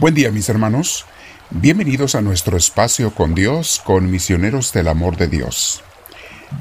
Buen 0.00 0.14
día 0.14 0.30
mis 0.30 0.48
hermanos, 0.48 1.04
bienvenidos 1.50 2.14
a 2.14 2.22
nuestro 2.22 2.56
espacio 2.56 3.14
con 3.14 3.34
Dios, 3.34 3.82
con 3.84 4.10
misioneros 4.10 4.72
del 4.72 4.88
amor 4.88 5.18
de 5.18 5.28
Dios. 5.28 5.82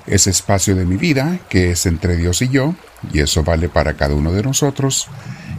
Ese 0.07 0.29
espacio 0.29 0.75
de 0.75 0.83
mi 0.83 0.97
vida, 0.97 1.39
que 1.47 1.71
es 1.71 1.85
entre 1.85 2.17
Dios 2.17 2.41
y 2.41 2.49
yo, 2.49 2.75
y 3.13 3.21
eso 3.21 3.45
vale 3.45 3.69
para 3.69 3.93
cada 3.93 4.13
uno 4.13 4.33
de 4.33 4.43
nosotros, 4.43 5.07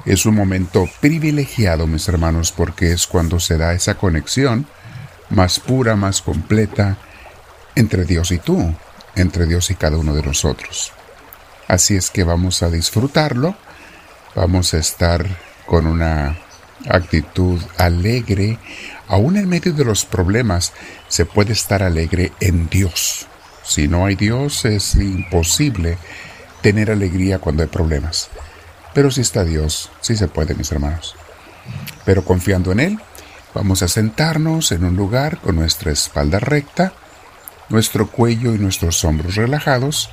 es 0.04 0.26
un 0.26 0.34
momento 0.34 0.90
privilegiado, 1.00 1.86
mis 1.86 2.06
hermanos, 2.06 2.52
porque 2.52 2.92
es 2.92 3.06
cuando 3.06 3.40
se 3.40 3.56
da 3.56 3.72
esa 3.72 3.94
conexión 3.94 4.66
más 5.30 5.58
pura, 5.58 5.96
más 5.96 6.20
completa, 6.20 6.98
entre 7.76 8.04
Dios 8.04 8.30
y 8.30 8.36
tú, 8.36 8.74
entre 9.16 9.46
Dios 9.46 9.70
y 9.70 9.74
cada 9.74 9.96
uno 9.96 10.12
de 10.12 10.22
nosotros. 10.22 10.92
Así 11.66 11.96
es 11.96 12.10
que 12.10 12.24
vamos 12.24 12.62
a 12.62 12.68
disfrutarlo, 12.68 13.56
vamos 14.34 14.74
a 14.74 14.78
estar 14.78 15.24
con 15.64 15.86
una 15.86 16.36
actitud 16.88 17.60
alegre, 17.76 18.58
aún 19.08 19.36
en 19.36 19.48
medio 19.48 19.72
de 19.72 19.84
los 19.84 20.04
problemas, 20.04 20.72
se 21.08 21.26
puede 21.26 21.52
estar 21.52 21.82
alegre 21.82 22.32
en 22.40 22.68
Dios. 22.68 23.26
Si 23.62 23.88
no 23.88 24.06
hay 24.06 24.16
Dios 24.16 24.64
es 24.64 24.94
imposible 24.96 25.98
tener 26.62 26.90
alegría 26.90 27.38
cuando 27.38 27.62
hay 27.62 27.68
problemas. 27.68 28.28
Pero 28.94 29.10
si 29.10 29.20
está 29.20 29.44
Dios, 29.44 29.90
sí 30.00 30.16
se 30.16 30.28
puede, 30.28 30.54
mis 30.54 30.72
hermanos. 30.72 31.14
Pero 32.04 32.24
confiando 32.24 32.72
en 32.72 32.80
Él, 32.80 32.98
vamos 33.54 33.82
a 33.82 33.88
sentarnos 33.88 34.72
en 34.72 34.84
un 34.84 34.96
lugar 34.96 35.38
con 35.38 35.56
nuestra 35.56 35.92
espalda 35.92 36.40
recta, 36.40 36.92
nuestro 37.68 38.10
cuello 38.10 38.54
y 38.54 38.58
nuestros 38.58 39.04
hombros 39.04 39.36
relajados. 39.36 40.10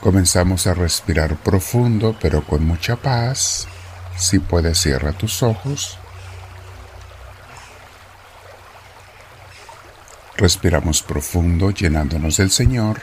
Comenzamos 0.00 0.66
a 0.66 0.74
respirar 0.74 1.36
profundo 1.36 2.16
pero 2.20 2.44
con 2.44 2.64
mucha 2.64 2.96
paz 2.96 3.68
si 4.16 4.38
puedes, 4.38 4.78
cierra 4.78 5.12
tus 5.12 5.42
ojos. 5.42 5.98
Respiramos 10.36 11.02
profundo 11.02 11.70
llenándonos 11.70 12.36
del 12.36 12.50
Señor. 12.50 13.00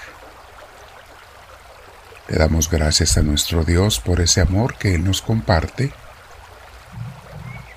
Le 2.27 2.37
damos 2.37 2.69
gracias 2.69 3.17
a 3.17 3.21
nuestro 3.21 3.63
Dios 3.63 3.99
por 3.99 4.21
ese 4.21 4.41
amor 4.41 4.75
que 4.75 4.93
Él 4.93 5.03
nos 5.03 5.21
comparte, 5.21 5.91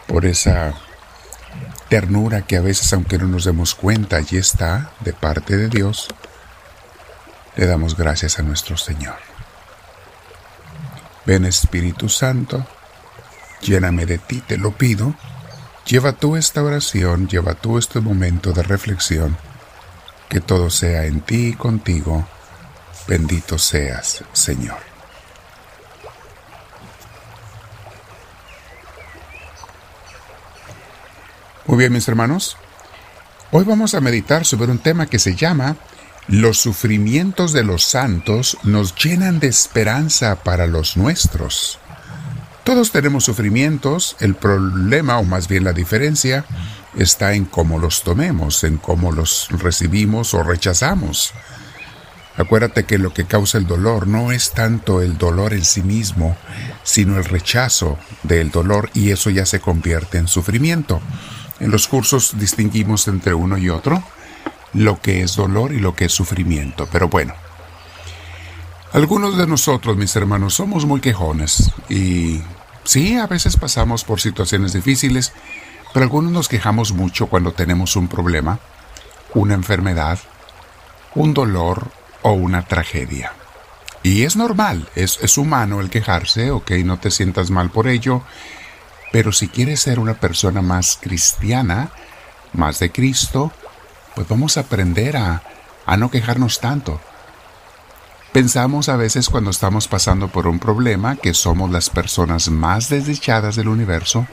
por 0.07 0.27
esa 0.27 0.75
ternura 1.89 2.43
que 2.43 2.57
a 2.57 2.61
veces, 2.61 2.93
aunque 2.93 3.19
no 3.19 3.27
nos 3.29 3.45
demos 3.45 3.75
cuenta, 3.75 4.17
allí 4.17 4.37
está 4.37 4.91
de 5.01 5.13
parte 5.13 5.57
de 5.57 5.69
Dios. 5.69 6.09
Le 7.57 7.67
damos 7.67 7.97
gracias 7.97 8.39
a 8.39 8.43
nuestro 8.43 8.77
Señor. 8.77 9.17
Ven 11.25 11.45
Espíritu 11.45 12.09
Santo 12.09 12.67
lléname 13.63 14.05
de 14.05 14.19
ti, 14.19 14.41
te 14.41 14.59
lo 14.59 14.73
pido. 14.73 15.15
Lleva 15.87 16.13
tú 16.13 16.37
esta 16.37 16.63
oración, 16.63 17.29
lleva 17.29 17.55
tú 17.55 17.79
este 17.79 18.01
momento 18.01 18.53
de 18.53 18.63
reflexión, 18.63 19.37
que 20.29 20.41
todo 20.41 20.71
sea 20.71 21.07
en 21.07 21.21
ti 21.21 21.49
y 21.49 21.55
contigo. 21.55 22.27
Bendito 23.09 23.59
seas, 23.59 24.23
Señor. 24.33 24.79
Muy 31.67 31.79
bien, 31.79 31.93
mis 31.93 32.07
hermanos. 32.09 32.57
Hoy 33.51 33.65
vamos 33.65 33.95
a 33.95 34.01
meditar 34.01 34.45
sobre 34.45 34.71
un 34.71 34.79
tema 34.79 35.07
que 35.07 35.19
se 35.19 35.37
llama 35.37 35.77
Los 36.27 36.59
sufrimientos 36.59 37.53
de 37.53 37.65
los 37.65 37.85
santos 37.85 38.57
nos 38.63 38.95
llenan 38.95 39.41
de 39.41 39.49
esperanza 39.49 40.43
para 40.43 40.67
los 40.67 40.97
nuestros. 40.97 41.79
Todos 42.65 42.93
tenemos 42.93 43.25
sufrimientos, 43.25 44.17
el 44.21 44.37
problema, 44.37 45.19
o 45.19 45.25
más 45.25 45.49
bien 45.49 45.65
la 45.65 45.73
diferencia, 45.73 46.45
está 46.97 47.35
en 47.35 47.45
cómo 47.45 47.81
los 47.81 48.05
tomemos, 48.05 48.63
en 48.63 48.77
cómo 48.77 49.11
los 49.11 49.49
recibimos 49.51 50.33
o 50.33 50.45
rechazamos. 50.45 51.33
Acuérdate 52.37 52.85
que 52.85 52.99
lo 52.99 53.13
que 53.13 53.25
causa 53.25 53.59
el 53.59 53.67
dolor 53.67 54.07
no 54.07 54.31
es 54.31 54.53
tanto 54.53 55.03
el 55.03 55.19
dolor 55.19 55.55
en 55.55 55.65
sí 55.65 55.83
mismo, 55.83 56.37
sino 56.85 57.19
el 57.19 57.25
rechazo 57.25 57.99
del 58.23 58.51
dolor 58.53 58.91
y 58.95 59.11
eso 59.11 59.29
ya 59.29 59.45
se 59.45 59.59
convierte 59.59 60.19
en 60.19 60.29
sufrimiento. 60.29 61.01
En 61.59 61.73
los 61.73 61.89
cursos 61.89 62.39
distinguimos 62.39 63.09
entre 63.09 63.35
uno 63.35 63.59
y 63.59 63.71
otro 63.71 64.03
lo 64.73 65.01
que 65.01 65.23
es 65.23 65.35
dolor 65.35 65.73
y 65.73 65.81
lo 65.81 65.95
que 65.95 66.07
es 66.07 66.13
sufrimiento, 66.13 66.89
pero 66.91 67.09
bueno, 67.09 67.35
algunos 68.93 69.39
de 69.39 69.47
nosotros, 69.47 69.97
mis 69.97 70.15
hermanos, 70.17 70.53
somos 70.53 70.85
muy 70.85 71.01
quejones 71.01 71.71
y 71.89 72.43
sí, 72.85 73.17
a 73.17 73.27
veces 73.27 73.57
pasamos 73.57 74.05
por 74.05 74.21
situaciones 74.21 74.73
difíciles, 74.73 75.33
pero 75.93 76.05
algunos 76.05 76.33
nos 76.33 76.49
quejamos 76.49 76.93
mucho 76.93 77.27
cuando 77.27 77.53
tenemos 77.53 77.97
un 77.97 78.09
problema, 78.09 78.59
una 79.35 79.55
enfermedad, 79.55 80.19
un 81.15 81.35
dolor 81.35 81.91
o 82.23 82.33
una 82.33 82.67
tragedia. 82.67 83.33
Y 84.03 84.25
es 84.25 84.37
normal, 84.37 84.89
es, 84.95 85.19
es 85.23 85.39
humano 85.39 85.81
el 85.81 85.91
quejarse, 85.91 86.51
ok, 86.51 86.71
no 86.85 86.99
te 86.99 87.11
sientas 87.11 87.51
mal 87.51 87.71
por 87.71 87.87
ello, 87.87 88.23
pero 89.13 89.33
si 89.33 89.49
quieres 89.49 89.81
ser 89.81 89.99
una 89.99 90.15
persona 90.15 90.63
más 90.63 90.99
cristiana, 91.01 91.91
más 92.53 92.79
de 92.79 92.91
Cristo, 92.91 93.53
pues 94.15 94.27
vamos 94.29 94.57
a 94.57 94.61
aprender 94.61 95.17
a, 95.17 95.43
a 95.87 95.97
no 95.97 96.11
quejarnos 96.11 96.61
tanto 96.61 97.01
Pensamos 98.33 98.89
a 98.89 98.97
veces 98.97 99.29
cuando 99.29 99.51
estamos 99.51 99.89
pasando 99.89 100.29
por 100.29 100.47
un 100.47 100.59
problema 100.59 101.17
que 101.17 101.35
somos 101.35 101.71
las 101.71 101.91
personas 101.91 102.49
más 102.49 102.89
desdichadas 102.89 103.57
del 103.57 103.69
universo, 103.69 104.27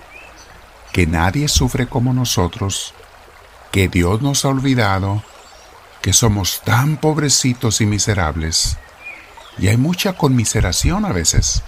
que 0.94 1.06
nadie 1.06 1.50
sufre 1.50 1.88
como 1.88 2.14
nosotros, 2.14 2.94
que 3.74 3.90
Dios 3.90 4.22
nos 4.22 4.46
ha 4.46 4.50
olvidado, 4.50 5.22
que 6.02 6.14
somos 6.14 6.62
tan 6.64 6.96
pobrecitos 6.96 7.82
y 7.82 7.86
miserables. 7.86 8.78
Y 9.58 9.68
hay 9.68 9.76
mucha 9.76 10.14
conmiseración 10.14 11.04
a 11.04 11.12
veces. 11.12 11.62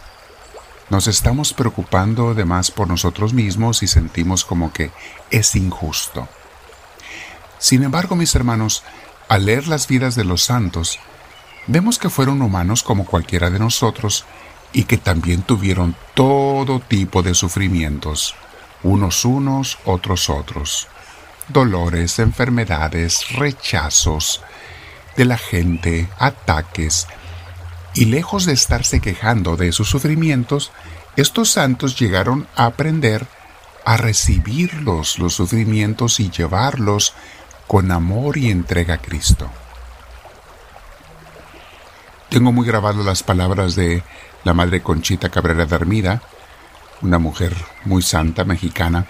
Nos 0.89 1.07
estamos 1.07 1.51
preocupando 1.51 2.33
de 2.33 2.45
más 2.45 2.71
por 2.71 2.87
nosotros 2.87 3.33
mismos 3.33 3.83
y 3.83 3.87
sentimos 3.87 4.45
como 4.45 4.71
que 4.71 4.91
es 5.31 5.53
injusto. 5.57 6.29
Sin 7.59 7.83
embargo, 7.83 8.15
mis 8.15 8.33
hermanos, 8.35 8.83
al 9.27 9.47
leer 9.47 9.67
las 9.67 9.87
vidas 9.87 10.15
de 10.15 10.23
los 10.23 10.43
santos, 10.43 10.97
vemos 11.67 11.99
que 11.99 12.09
fueron 12.09 12.41
humanos 12.41 12.83
como 12.83 13.05
cualquiera 13.05 13.49
de 13.49 13.59
nosotros 13.59 14.25
y 14.73 14.83
que 14.83 14.97
también 14.97 15.41
tuvieron 15.41 15.95
todo 16.13 16.79
tipo 16.79 17.23
de 17.23 17.33
sufrimientos, 17.33 18.35
unos 18.83 19.25
unos, 19.25 19.77
otros 19.85 20.29
otros, 20.29 20.88
dolores, 21.49 22.19
enfermedades, 22.19 23.31
rechazos 23.35 24.41
de 25.17 25.25
la 25.25 25.38
gente, 25.38 26.07
ataques, 26.17 27.07
y 27.93 28.05
lejos 28.05 28.45
de 28.45 28.53
estarse 28.53 29.01
quejando 29.01 29.57
de 29.57 29.67
esos 29.67 29.89
sufrimientos, 29.89 30.72
estos 31.17 31.51
santos 31.51 31.99
llegaron 31.99 32.47
a 32.55 32.66
aprender 32.66 33.28
a 33.83 33.97
recibirlos, 33.97 35.19
los 35.19 35.33
sufrimientos, 35.33 36.19
y 36.19 36.29
llevarlos 36.29 37.13
con 37.67 37.91
amor 37.91 38.38
y 38.38 38.49
entrega 38.49 38.95
a 38.95 38.97
Cristo. 38.99 39.49
Tengo 42.31 42.53
muy 42.53 42.65
grabadas 42.65 43.05
las 43.05 43.23
palabras 43.23 43.75
de 43.75 44.03
la 44.45 44.53
madre 44.53 44.81
Conchita 44.81 45.27
Cabrera 45.27 45.65
de 45.65 45.75
Armida, 45.75 46.21
una 47.01 47.19
mujer 47.19 47.53
muy 47.83 48.01
santa 48.01 48.45
mexicana, 48.45 49.05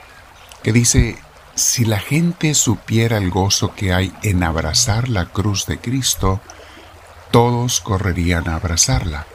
que 0.63 0.73
dice, 0.73 1.19
si 1.53 1.85
la 1.85 1.99
gente 1.99 2.55
supiera 2.55 3.17
el 3.17 3.29
gozo 3.29 3.75
que 3.75 3.93
hay 3.93 4.11
en 4.23 4.41
abrazar 4.41 5.07
la 5.07 5.27
cruz 5.27 5.67
de 5.67 5.77
Cristo, 5.77 6.41
todos 7.29 7.79
correrían 7.81 8.49
a 8.49 8.55
abrazarla. 8.55 9.27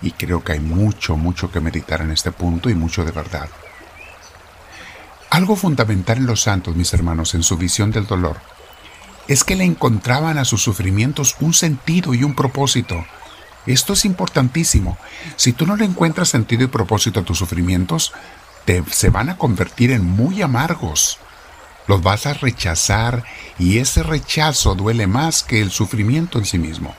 Y 0.00 0.12
creo 0.12 0.44
que 0.44 0.52
hay 0.52 0.60
mucho, 0.60 1.16
mucho 1.16 1.50
que 1.50 1.58
meditar 1.58 2.02
en 2.02 2.12
este 2.12 2.30
punto 2.30 2.70
y 2.70 2.74
mucho 2.74 3.04
de 3.04 3.10
verdad. 3.10 3.48
Algo 5.30 5.56
fundamental 5.56 6.18
en 6.18 6.26
los 6.26 6.42
santos, 6.42 6.76
mis 6.76 6.94
hermanos, 6.94 7.34
en 7.34 7.42
su 7.42 7.56
visión 7.56 7.90
del 7.90 8.06
dolor, 8.06 8.36
es 9.30 9.44
que 9.44 9.54
le 9.54 9.62
encontraban 9.62 10.38
a 10.38 10.44
sus 10.44 10.60
sufrimientos 10.60 11.36
un 11.38 11.54
sentido 11.54 12.14
y 12.14 12.24
un 12.24 12.34
propósito. 12.34 13.06
Esto 13.64 13.92
es 13.92 14.04
importantísimo. 14.04 14.98
Si 15.36 15.52
tú 15.52 15.66
no 15.66 15.76
le 15.76 15.84
encuentras 15.84 16.30
sentido 16.30 16.64
y 16.64 16.66
propósito 16.66 17.20
a 17.20 17.22
tus 17.22 17.38
sufrimientos, 17.38 18.12
te, 18.64 18.82
se 18.90 19.08
van 19.08 19.28
a 19.28 19.38
convertir 19.38 19.92
en 19.92 20.04
muy 20.04 20.42
amargos. 20.42 21.18
Los 21.86 22.02
vas 22.02 22.26
a 22.26 22.34
rechazar 22.34 23.22
y 23.56 23.78
ese 23.78 24.02
rechazo 24.02 24.74
duele 24.74 25.06
más 25.06 25.44
que 25.44 25.60
el 25.60 25.70
sufrimiento 25.70 26.40
en 26.40 26.44
sí 26.44 26.58
mismo. 26.58 26.96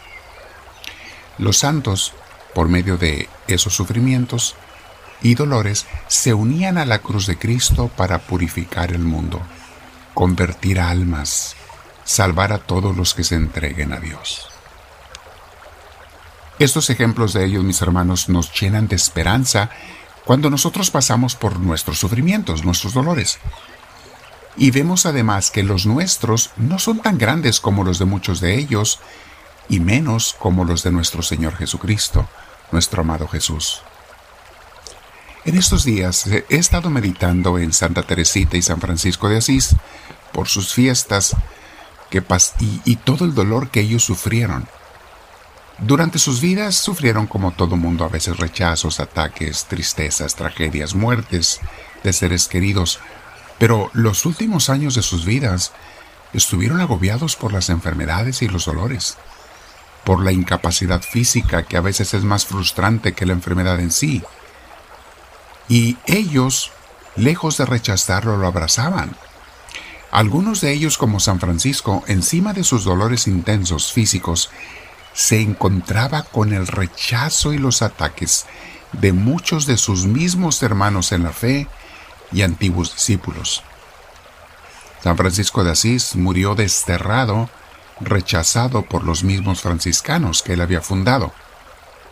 Los 1.37 1.57
santos, 1.57 2.13
por 2.55 2.69
medio 2.69 2.95
de 2.95 3.27
esos 3.47 3.75
sufrimientos 3.75 4.55
y 5.21 5.35
dolores, 5.35 5.85
se 6.07 6.33
unían 6.33 6.77
a 6.77 6.85
la 6.85 6.99
cruz 6.99 7.27
de 7.27 7.37
Cristo 7.37 7.89
para 7.89 8.19
purificar 8.19 8.93
el 8.93 8.99
mundo, 8.99 9.41
convertir 10.13 10.79
almas, 10.79 11.57
salvar 12.11 12.51
a 12.51 12.57
todos 12.57 12.97
los 12.97 13.13
que 13.13 13.23
se 13.23 13.35
entreguen 13.35 13.93
a 13.93 13.99
Dios. 13.99 14.47
Estos 16.59 16.89
ejemplos 16.89 17.31
de 17.31 17.45
ellos, 17.45 17.63
mis 17.63 17.81
hermanos, 17.81 18.27
nos 18.27 18.51
llenan 18.59 18.89
de 18.89 18.97
esperanza 18.97 19.69
cuando 20.25 20.49
nosotros 20.49 20.91
pasamos 20.91 21.35
por 21.35 21.59
nuestros 21.59 21.99
sufrimientos, 21.99 22.65
nuestros 22.65 22.93
dolores. 22.93 23.39
Y 24.57 24.71
vemos 24.71 25.05
además 25.05 25.51
que 25.51 25.63
los 25.63 25.85
nuestros 25.85 26.51
no 26.57 26.79
son 26.79 26.99
tan 26.99 27.17
grandes 27.17 27.61
como 27.61 27.85
los 27.85 27.97
de 27.97 28.05
muchos 28.05 28.41
de 28.41 28.59
ellos, 28.59 28.99
y 29.69 29.79
menos 29.79 30.35
como 30.37 30.65
los 30.65 30.83
de 30.83 30.91
nuestro 30.91 31.21
Señor 31.21 31.55
Jesucristo, 31.55 32.27
nuestro 32.73 33.01
amado 33.01 33.27
Jesús. 33.29 33.83
En 35.45 35.57
estos 35.57 35.85
días 35.85 36.27
he 36.27 36.45
estado 36.49 36.89
meditando 36.89 37.57
en 37.57 37.71
Santa 37.71 38.03
Teresita 38.03 38.57
y 38.57 38.61
San 38.61 38.81
Francisco 38.81 39.29
de 39.29 39.37
Asís 39.37 39.77
por 40.33 40.49
sus 40.49 40.73
fiestas 40.73 41.35
y, 42.59 42.81
y 42.83 42.95
todo 42.97 43.25
el 43.25 43.33
dolor 43.33 43.69
que 43.69 43.81
ellos 43.81 44.03
sufrieron. 44.03 44.67
Durante 45.79 46.19
sus 46.19 46.41
vidas 46.41 46.75
sufrieron 46.75 47.25
como 47.25 47.51
todo 47.51 47.75
mundo 47.75 48.05
a 48.05 48.09
veces 48.09 48.37
rechazos, 48.37 48.99
ataques, 48.99 49.65
tristezas, 49.65 50.35
tragedias, 50.35 50.93
muertes 50.93 51.59
de 52.03 52.13
seres 52.13 52.47
queridos, 52.47 52.99
pero 53.57 53.89
los 53.93 54.25
últimos 54.25 54.69
años 54.69 54.93
de 54.95 55.01
sus 55.01 55.25
vidas 55.25 55.71
estuvieron 56.33 56.81
agobiados 56.81 57.35
por 57.35 57.51
las 57.51 57.69
enfermedades 57.69 58.41
y 58.41 58.47
los 58.47 58.65
dolores, 58.65 59.17
por 60.03 60.23
la 60.23 60.31
incapacidad 60.31 61.01
física 61.01 61.63
que 61.63 61.77
a 61.77 61.81
veces 61.81 62.13
es 62.13 62.23
más 62.23 62.45
frustrante 62.45 63.13
que 63.13 63.25
la 63.25 63.33
enfermedad 63.33 63.79
en 63.79 63.91
sí. 63.91 64.23
Y 65.67 65.97
ellos, 66.05 66.71
lejos 67.15 67.57
de 67.57 67.65
rechazarlo, 67.65 68.37
lo 68.37 68.47
abrazaban. 68.47 69.15
Algunos 70.11 70.59
de 70.61 70.73
ellos, 70.73 70.97
como 70.97 71.19
San 71.19 71.39
Francisco, 71.39 72.03
encima 72.07 72.53
de 72.53 72.63
sus 72.63 72.83
dolores 72.83 73.27
intensos 73.27 73.93
físicos, 73.93 74.49
se 75.13 75.41
encontraba 75.41 76.23
con 76.23 76.53
el 76.53 76.67
rechazo 76.67 77.53
y 77.53 77.57
los 77.57 77.81
ataques 77.81 78.45
de 78.93 79.13
muchos 79.13 79.65
de 79.65 79.77
sus 79.77 80.05
mismos 80.05 80.61
hermanos 80.63 81.11
en 81.11 81.23
la 81.23 81.31
fe 81.31 81.67
y 82.31 82.41
antiguos 82.41 82.93
discípulos. 82.93 83.63
San 85.03 85.17
Francisco 85.17 85.63
de 85.63 85.71
Asís 85.71 86.15
murió 86.15 86.55
desterrado, 86.55 87.49
rechazado 87.99 88.83
por 88.83 89.03
los 89.03 89.23
mismos 89.23 89.61
franciscanos 89.61 90.43
que 90.43 90.53
él 90.53 90.61
había 90.61 90.81
fundado, 90.81 91.33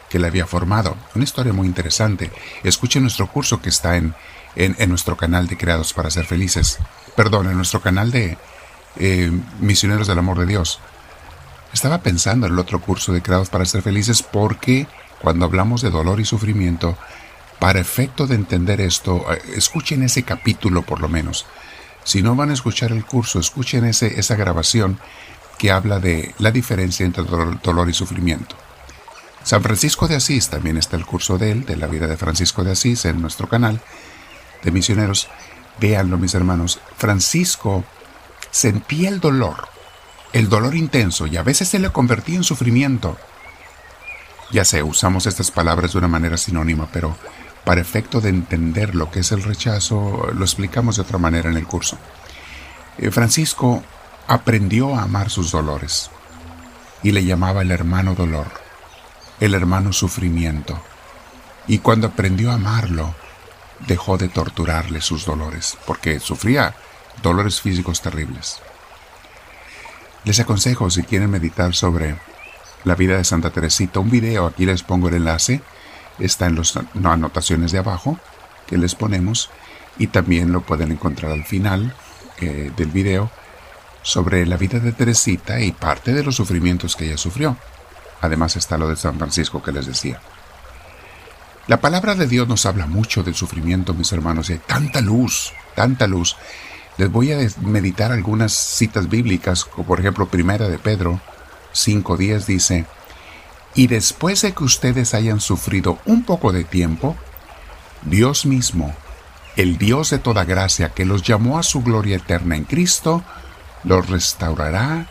que 0.09 0.17
él 0.17 0.25
había 0.25 0.47
formado. 0.47 0.95
Una 1.15 1.23
historia 1.23 1.53
muy 1.53 1.67
interesante. 1.67 2.31
Escuche 2.63 2.99
nuestro 2.99 3.27
curso 3.27 3.61
que 3.61 3.69
está 3.69 3.97
en, 3.97 4.15
en, 4.55 4.89
nuestro 4.89 5.17
canal 5.17 5.47
de 5.47 5.57
Creados 5.57 5.93
para 5.93 6.09
Ser 6.09 6.25
Felices. 6.25 6.79
Perdón, 7.19 7.47
en 7.47 7.57
nuestro 7.57 7.81
canal 7.81 8.11
de 8.11 8.37
eh, 8.95 9.29
Misioneros 9.59 10.07
del 10.07 10.19
Amor 10.19 10.39
de 10.39 10.45
Dios. 10.45 10.79
Estaba 11.73 11.97
pensando 11.97 12.47
en 12.47 12.53
el 12.53 12.59
otro 12.59 12.79
curso 12.79 13.11
de 13.11 13.21
Creados 13.21 13.49
para 13.49 13.65
ser 13.65 13.81
felices 13.81 14.23
porque 14.23 14.87
cuando 15.21 15.43
hablamos 15.43 15.81
de 15.81 15.89
dolor 15.89 16.21
y 16.21 16.25
sufrimiento, 16.25 16.97
para 17.59 17.81
efecto 17.81 18.25
de 18.25 18.35
entender 18.35 18.79
esto, 18.79 19.25
eh, 19.33 19.41
escuchen 19.57 20.01
ese 20.03 20.23
capítulo 20.23 20.83
por 20.83 21.01
lo 21.01 21.09
menos. 21.09 21.45
Si 22.05 22.21
no 22.21 22.37
van 22.37 22.51
a 22.51 22.53
escuchar 22.53 22.93
el 22.93 23.03
curso, 23.03 23.37
escuchen 23.41 23.83
ese, 23.83 24.17
esa 24.17 24.37
grabación 24.37 24.97
que 25.57 25.71
habla 25.71 25.99
de 25.99 26.33
la 26.37 26.51
diferencia 26.51 27.05
entre 27.05 27.25
dolor 27.25 27.89
y 27.89 27.93
sufrimiento. 27.93 28.55
San 29.43 29.61
Francisco 29.61 30.07
de 30.07 30.15
Asís, 30.15 30.47
también 30.47 30.77
está 30.77 30.95
el 30.95 31.05
curso 31.05 31.37
de 31.37 31.51
él, 31.51 31.65
de 31.65 31.75
la 31.75 31.87
vida 31.87 32.07
de 32.07 32.15
Francisco 32.15 32.63
de 32.63 32.71
Asís, 32.71 33.03
en 33.03 33.21
nuestro 33.21 33.49
canal 33.49 33.81
de 34.63 34.71
misioneros. 34.71 35.27
Véanlo, 35.79 36.17
mis 36.17 36.33
hermanos. 36.33 36.79
Francisco 36.97 37.83
sentía 38.51 39.09
el 39.09 39.19
dolor 39.19 39.69
el 40.33 40.49
dolor 40.49 40.75
intenso 40.75 41.27
y 41.27 41.37
a 41.37 41.43
veces 41.43 41.69
se 41.69 41.79
le 41.79 41.91
convertía 41.91 42.35
en 42.35 42.43
sufrimiento. 42.43 43.17
Ya 44.51 44.65
sé, 44.65 44.83
usamos 44.83 45.25
estas 45.25 45.51
palabras 45.51 45.93
de 45.93 45.99
una 45.99 46.07
manera 46.07 46.37
sinónima, 46.37 46.87
pero 46.91 47.15
para 47.65 47.81
efecto 47.81 48.21
de 48.21 48.29
entender 48.29 48.95
lo 48.95 49.11
que 49.11 49.19
es 49.19 49.31
el 49.31 49.43
rechazo, 49.43 50.29
lo 50.33 50.43
explicamos 50.43 50.95
de 50.95 51.03
otra 51.03 51.17
manera 51.17 51.49
en 51.49 51.57
el 51.57 51.67
curso. 51.67 51.97
Eh, 52.97 53.11
Francisco 53.11 53.83
aprendió 54.27 54.95
a 54.95 55.03
amar 55.03 55.29
sus 55.29 55.51
dolores 55.51 56.09
y 57.03 57.11
le 57.11 57.25
llamaba 57.25 57.61
el 57.61 57.71
hermano 57.71 58.15
dolor, 58.15 58.47
el 59.39 59.53
hermano 59.53 59.93
sufrimiento. 59.93 60.79
Y 61.67 61.79
cuando 61.79 62.07
aprendió 62.07 62.51
a 62.51 62.55
amarlo, 62.55 63.13
dejó 63.87 64.17
de 64.17 64.29
torturarle 64.29 65.01
sus 65.01 65.25
dolores, 65.25 65.77
porque 65.85 66.19
sufría 66.19 66.75
dolores 67.21 67.61
físicos 67.61 68.01
terribles. 68.01 68.59
Les 70.25 70.39
aconsejo, 70.39 70.89
si 70.89 71.03
quieren 71.03 71.29
meditar 71.29 71.73
sobre 71.73 72.17
la 72.83 72.95
vida 72.95 73.17
de 73.17 73.23
Santa 73.23 73.51
Teresita, 73.51 73.99
un 73.99 74.09
video, 74.09 74.47
aquí 74.47 74.65
les 74.65 74.83
pongo 74.83 75.09
el 75.09 75.15
enlace, 75.15 75.61
está 76.19 76.47
en 76.47 76.55
las 76.55 76.77
anotaciones 77.03 77.71
de 77.71 77.79
abajo 77.79 78.19
que 78.67 78.77
les 78.77 78.95
ponemos 78.95 79.49
y 79.97 80.07
también 80.07 80.51
lo 80.51 80.61
pueden 80.61 80.91
encontrar 80.91 81.31
al 81.31 81.45
final 81.45 81.93
eh, 82.39 82.71
del 82.75 82.89
video 82.89 83.31
sobre 84.01 84.45
la 84.45 84.57
vida 84.57 84.79
de 84.79 84.91
Teresita 84.91 85.59
y 85.59 85.71
parte 85.71 86.13
de 86.13 86.23
los 86.23 86.35
sufrimientos 86.35 86.95
que 86.95 87.05
ella 87.05 87.17
sufrió. 87.17 87.57
Además 88.21 88.55
está 88.55 88.77
lo 88.77 88.87
de 88.87 88.95
San 88.95 89.17
Francisco 89.17 89.61
que 89.61 89.71
les 89.71 89.85
decía. 89.85 90.21
La 91.69 91.79
palabra 91.79 92.15
de 92.15 92.25
Dios 92.25 92.47
nos 92.47 92.65
habla 92.65 92.87
mucho 92.87 93.21
del 93.21 93.35
sufrimiento, 93.35 93.93
mis 93.93 94.11
hermanos, 94.11 94.49
hay 94.49 94.57
tanta 94.57 95.01
luz, 95.01 95.53
tanta 95.75 96.07
luz 96.07 96.35
les 96.97 97.11
voy 97.11 97.31
a 97.31 97.37
meditar 97.61 98.11
algunas 98.11 98.53
citas 98.53 99.07
bíblicas, 99.07 99.65
como 99.65 99.85
por 99.85 99.99
ejemplo 99.99 100.27
Primera 100.27 100.67
de 100.67 100.79
Pedro 100.79 101.21
5.10 101.75 102.45
dice, 102.45 102.85
y 103.75 103.85
después 103.85 104.41
de 104.41 104.53
que 104.53 104.63
ustedes 104.63 105.13
hayan 105.13 105.41
sufrido 105.41 105.99
un 106.05 106.23
poco 106.25 106.51
de 106.51 106.63
tiempo, 106.63 107.15
Dios 108.01 108.47
mismo, 108.47 108.91
el 109.55 109.77
Dios 109.77 110.09
de 110.09 110.17
toda 110.17 110.45
gracia 110.45 110.89
que 110.89 111.05
los 111.05 111.21
llamó 111.21 111.59
a 111.59 111.63
su 111.63 111.83
gloria 111.83 112.15
eterna 112.15 112.55
en 112.55 112.63
Cristo, 112.63 113.23
los 113.83 114.09
restaurará 114.09 115.05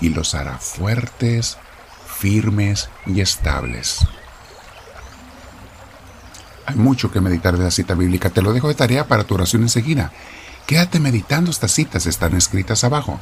y 0.00 0.10
los 0.10 0.36
hará 0.36 0.58
fuertes, 0.58 1.58
firmes 2.06 2.88
y 3.04 3.20
estables. 3.20 4.06
Hay 6.66 6.76
mucho 6.76 7.10
que 7.10 7.20
meditar 7.20 7.56
de 7.56 7.64
la 7.64 7.70
cita 7.70 7.94
bíblica. 7.94 8.30
Te 8.30 8.42
lo 8.42 8.52
dejo 8.52 8.68
de 8.68 8.74
tarea 8.74 9.06
para 9.06 9.24
tu 9.24 9.34
oración 9.34 9.62
enseguida. 9.62 10.12
Quédate 10.66 10.98
meditando, 10.98 11.50
estas 11.50 11.72
citas 11.72 12.06
están 12.06 12.34
escritas 12.34 12.84
abajo. 12.84 13.20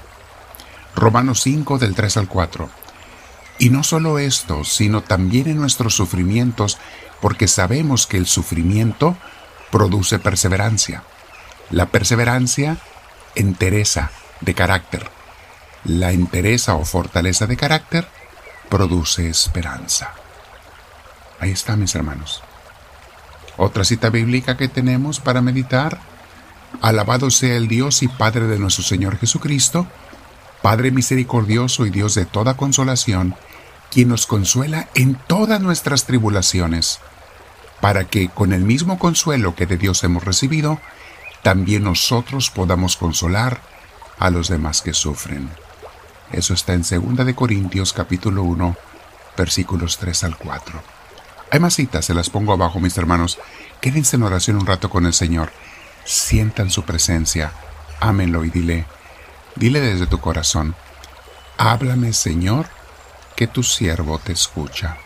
Romanos 0.94 1.40
5 1.42 1.78
del 1.78 1.94
3 1.94 2.18
al 2.18 2.28
4. 2.28 2.68
Y 3.58 3.70
no 3.70 3.82
solo 3.82 4.18
esto, 4.18 4.64
sino 4.64 5.02
también 5.02 5.48
en 5.48 5.56
nuestros 5.56 5.94
sufrimientos, 5.94 6.78
porque 7.20 7.48
sabemos 7.48 8.06
que 8.06 8.16
el 8.16 8.26
sufrimiento 8.26 9.16
produce 9.70 10.18
perseverancia. 10.18 11.02
La 11.70 11.86
perseverancia, 11.86 12.78
entereza 13.34 14.10
de 14.40 14.54
carácter. 14.54 15.10
La 15.84 16.12
entereza 16.12 16.74
o 16.74 16.84
fortaleza 16.84 17.46
de 17.46 17.56
carácter 17.56 18.08
produce 18.68 19.28
esperanza. 19.28 20.12
Ahí 21.40 21.50
está, 21.50 21.76
mis 21.76 21.94
hermanos. 21.94 22.42
Otra 23.64 23.84
cita 23.84 24.10
bíblica 24.10 24.56
que 24.56 24.66
tenemos 24.66 25.20
para 25.20 25.40
meditar 25.40 26.00
Alabado 26.80 27.30
sea 27.30 27.54
el 27.54 27.68
Dios 27.68 28.02
y 28.02 28.08
Padre 28.08 28.48
de 28.48 28.58
nuestro 28.58 28.82
Señor 28.82 29.18
Jesucristo, 29.18 29.86
Padre 30.62 30.90
misericordioso 30.90 31.86
y 31.86 31.90
Dios 31.90 32.16
de 32.16 32.26
toda 32.26 32.56
consolación, 32.56 33.36
quien 33.88 34.08
nos 34.08 34.26
consuela 34.26 34.88
en 34.96 35.14
todas 35.14 35.60
nuestras 35.60 36.06
tribulaciones, 36.06 36.98
para 37.80 38.02
que 38.02 38.30
con 38.30 38.52
el 38.52 38.64
mismo 38.64 38.98
consuelo 38.98 39.54
que 39.54 39.66
de 39.66 39.76
Dios 39.76 40.02
hemos 40.02 40.24
recibido, 40.24 40.80
también 41.44 41.84
nosotros 41.84 42.50
podamos 42.50 42.96
consolar 42.96 43.60
a 44.18 44.30
los 44.30 44.48
demás 44.48 44.82
que 44.82 44.92
sufren. 44.92 45.48
Eso 46.32 46.52
está 46.52 46.72
en 46.72 46.82
2 46.82 47.24
de 47.24 47.34
Corintios 47.36 47.92
capítulo 47.92 48.42
1, 48.42 48.76
versículos 49.36 49.98
3 49.98 50.24
al 50.24 50.36
4. 50.36 51.01
Hay 51.52 51.60
más 51.60 51.74
citas, 51.74 52.04
se 52.04 52.14
las 52.14 52.30
pongo 52.30 52.52
abajo, 52.52 52.80
mis 52.80 52.98
hermanos. 52.98 53.38
Quédense 53.80 54.16
en 54.16 54.24
oración 54.24 54.56
un 54.56 54.66
rato 54.66 54.90
con 54.90 55.06
el 55.06 55.12
Señor 55.12 55.52
sientan 56.04 56.70
su 56.70 56.84
presencia, 56.84 57.52
ámenlo 58.00 58.44
y 58.44 58.50
dile, 58.50 58.86
dile 59.56 59.80
desde 59.80 60.06
tu 60.06 60.20
corazón, 60.20 60.74
háblame 61.58 62.12
Señor, 62.12 62.66
que 63.36 63.46
tu 63.46 63.62
siervo 63.62 64.18
te 64.18 64.32
escucha. 64.32 64.96